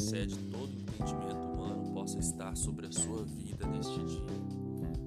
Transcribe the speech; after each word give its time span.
excede 0.00 0.36
todo 0.50 0.72
entendimento 0.72 1.46
humano 1.46 1.92
possa 1.92 2.18
estar 2.18 2.56
sobre 2.56 2.86
a 2.86 2.92
sua 2.92 3.24
vida 3.24 3.66
neste 3.66 4.02
dia. 4.04 4.26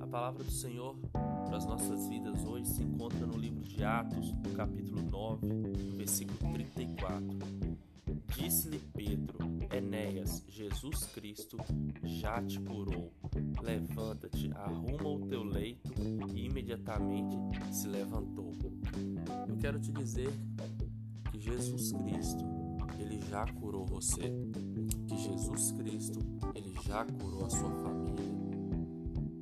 A 0.00 0.06
palavra 0.06 0.42
do 0.42 0.50
Senhor 0.50 0.96
para 1.12 1.56
as 1.56 1.66
nossas 1.66 2.08
vidas 2.08 2.44
hoje 2.44 2.66
se 2.66 2.82
encontra 2.82 3.26
no 3.26 3.36
livro 3.36 3.62
de 3.62 3.84
Atos, 3.84 4.32
no 4.32 4.50
capítulo 4.54 5.02
9, 5.02 5.46
no 5.46 5.96
versículo 5.96 6.52
34. 6.52 7.38
Disse-lhe 8.36 8.78
Pedro: 8.94 9.38
Enéas, 9.70 10.44
Jesus 10.48 11.04
Cristo 11.12 11.58
já 12.04 12.42
te 12.42 12.60
curou. 12.60 13.12
Levanta-te, 13.62 14.50
arruma 14.54 15.08
o 15.08 15.26
teu 15.26 15.42
leito 15.42 15.92
e 16.34 16.46
imediatamente 16.46 17.36
se 17.72 17.88
levantou. 17.88 18.52
Eu 19.48 19.56
quero 19.56 19.78
te 19.78 19.92
dizer 19.92 20.30
Jesus 21.38 21.92
Cristo, 21.92 22.44
ele 22.98 23.20
já 23.30 23.46
curou 23.46 23.84
você. 23.86 24.32
Que 25.06 25.16
Jesus 25.16 25.72
Cristo, 25.72 26.18
ele 26.54 26.74
já 26.84 27.04
curou 27.04 27.46
a 27.46 27.50
sua 27.50 27.70
família. 27.70 28.24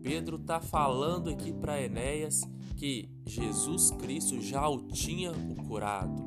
Pedro 0.03 0.37
está 0.37 0.61
falando 0.61 1.31
aqui 1.31 1.53
para 1.53 1.83
Enéas 1.83 2.43
que 2.77 3.09
Jesus 3.25 3.91
Cristo 3.91 4.41
já 4.41 4.69
o 4.69 4.83
tinha 4.83 5.33
o 5.33 5.67
curado. 5.67 6.23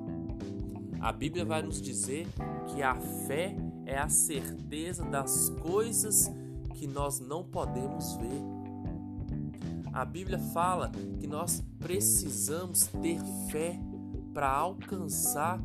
A 0.99 1.13
Bíblia 1.13 1.45
vai 1.45 1.61
nos 1.61 1.81
dizer 1.81 2.27
que 2.67 2.81
a 2.81 2.95
fé 2.95 3.55
é 3.85 3.97
a 3.97 4.09
certeza 4.09 5.05
das 5.05 5.49
coisas 5.61 6.29
que 6.75 6.87
nós 6.87 7.19
não 7.19 7.43
podemos 7.43 8.15
ver. 8.15 8.41
A 9.93 10.03
Bíblia 10.03 10.39
fala 10.39 10.91
que 11.19 11.27
nós 11.27 11.63
precisamos 11.79 12.87
ter 13.01 13.19
fé 13.49 13.79
para 14.33 14.49
alcançar 14.49 15.59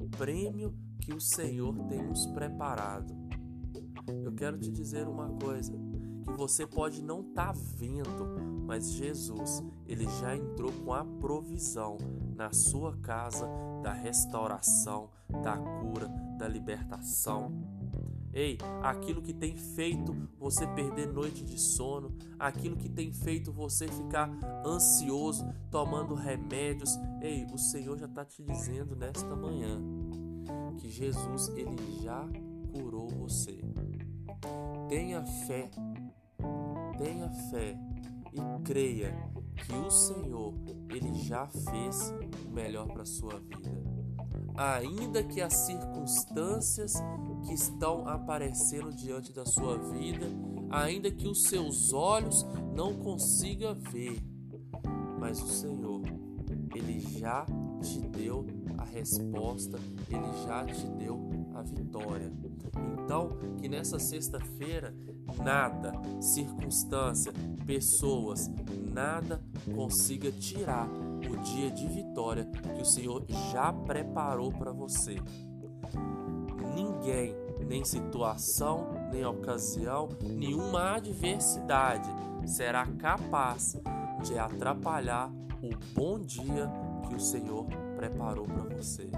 o 0.00 0.08
prêmio 0.16 0.74
que 1.00 1.14
o 1.14 1.20
Senhor 1.20 1.74
tem 1.88 2.02
nos 2.02 2.26
preparado. 2.26 3.14
Eu 4.24 4.32
quero 4.32 4.58
te 4.58 4.70
dizer 4.70 5.06
uma 5.06 5.28
coisa, 5.28 5.72
que 6.24 6.32
você 6.32 6.66
pode 6.66 7.02
não 7.02 7.20
estar 7.20 7.52
tá 7.52 7.60
vendo, 7.76 8.26
mas 8.66 8.92
Jesus, 8.92 9.62
ele 9.86 10.04
já 10.20 10.36
entrou 10.36 10.72
com 10.84 10.92
a 10.92 11.04
provisão 11.04 11.96
na 12.36 12.52
sua 12.52 12.96
casa 12.98 13.48
da 13.82 13.92
restauração, 13.92 15.10
da 15.42 15.56
cura, 15.56 16.08
da 16.38 16.46
libertação. 16.46 17.77
Ei, 18.32 18.58
aquilo 18.82 19.22
que 19.22 19.32
tem 19.32 19.56
feito 19.56 20.14
você 20.38 20.66
perder 20.68 21.12
noite 21.12 21.44
de 21.44 21.58
sono, 21.58 22.14
aquilo 22.38 22.76
que 22.76 22.88
tem 22.88 23.12
feito 23.12 23.52
você 23.52 23.88
ficar 23.88 24.30
ansioso, 24.64 25.46
tomando 25.70 26.14
remédios. 26.14 26.90
Ei, 27.20 27.46
o 27.52 27.58
Senhor 27.58 27.98
já 27.98 28.06
está 28.06 28.24
te 28.24 28.42
dizendo 28.42 28.94
nesta 28.94 29.34
manhã 29.34 29.80
que 30.78 30.88
Jesus 30.90 31.48
ele 31.48 31.76
já 32.02 32.28
curou 32.72 33.08
você. 33.08 33.60
Tenha 34.88 35.24
fé, 35.24 35.70
tenha 36.96 37.28
fé 37.50 37.78
e 38.32 38.62
creia 38.62 39.14
que 39.66 39.74
o 39.74 39.90
Senhor 39.90 40.54
ele 40.90 41.14
já 41.14 41.46
fez 41.46 42.14
o 42.46 42.50
melhor 42.50 42.86
para 42.88 43.04
sua 43.04 43.40
vida. 43.40 43.87
Ainda 44.58 45.22
que 45.22 45.40
as 45.40 45.54
circunstâncias 45.54 46.94
que 47.44 47.54
estão 47.54 48.08
aparecendo 48.08 48.92
diante 48.92 49.32
da 49.32 49.46
sua 49.46 49.78
vida, 49.78 50.26
ainda 50.68 51.12
que 51.12 51.28
os 51.28 51.44
seus 51.44 51.92
olhos 51.92 52.44
não 52.74 52.92
consigam 52.94 53.76
ver, 53.76 54.20
mas 55.20 55.40
o 55.40 55.46
Senhor, 55.46 56.02
ele 56.74 56.98
já 57.20 57.46
te 57.80 58.00
deu 58.00 58.44
a 58.76 58.84
resposta, 58.84 59.78
ele 60.10 60.44
já 60.44 60.64
te 60.64 60.88
deu 60.88 61.37
a 61.58 61.62
vitória. 61.62 62.32
Então, 63.02 63.36
que 63.60 63.68
nessa 63.68 63.98
sexta-feira 63.98 64.94
nada, 65.42 65.92
circunstância, 66.20 67.32
pessoas, 67.66 68.50
nada 68.92 69.40
consiga 69.74 70.30
tirar 70.30 70.88
o 70.88 71.36
dia 71.38 71.70
de 71.70 71.86
vitória 71.86 72.44
que 72.44 72.82
o 72.82 72.84
Senhor 72.84 73.24
já 73.52 73.72
preparou 73.72 74.52
para 74.52 74.72
você. 74.72 75.16
Ninguém, 76.74 77.34
nem 77.66 77.84
situação, 77.84 78.88
nem 79.12 79.24
ocasião, 79.24 80.08
nenhuma 80.22 80.96
adversidade 80.96 82.08
será 82.46 82.86
capaz 82.86 83.76
de 84.22 84.38
atrapalhar 84.38 85.30
o 85.62 85.70
bom 85.92 86.18
dia 86.18 86.70
que 87.08 87.14
o 87.14 87.20
Senhor 87.20 87.66
preparou 87.96 88.46
para 88.46 88.76
você. 88.76 89.10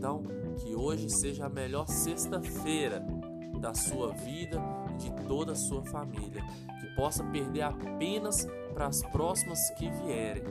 Então, 0.00 0.22
que 0.56 0.74
hoje 0.74 1.10
seja 1.10 1.44
a 1.44 1.48
melhor 1.50 1.86
sexta-feira 1.86 3.04
da 3.60 3.74
sua 3.74 4.14
vida 4.14 4.58
e 4.94 4.96
de 4.96 5.12
toda 5.28 5.52
a 5.52 5.54
sua 5.54 5.82
família, 5.82 6.42
que 6.80 6.86
possa 6.96 7.22
perder 7.22 7.60
apenas 7.60 8.48
para 8.72 8.86
as 8.86 9.02
próximas 9.02 9.68
que 9.72 9.90
vierem. 9.90 10.44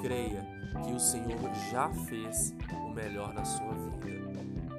Creia 0.00 0.46
que 0.84 0.92
o 0.92 1.00
Senhor 1.00 1.40
já 1.72 1.90
fez 1.90 2.54
o 2.72 2.90
melhor 2.90 3.34
na 3.34 3.44
sua 3.44 3.74
vida. 3.74 4.30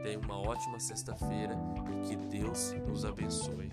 Tenha 0.01 0.19
uma 0.19 0.40
ótima 0.40 0.79
sexta-feira 0.79 1.53
e 1.91 2.07
que 2.07 2.16
Deus 2.16 2.73
nos 2.88 3.03
abençoe. 3.03 3.69